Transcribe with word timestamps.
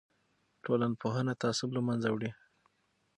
ټولنپوهنه 0.63 1.33
تعصب 1.41 1.69
له 1.73 1.81
منځه 1.87 2.07
وړي. 2.11 2.31